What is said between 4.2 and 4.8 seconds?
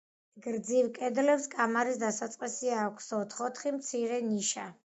ნიშა.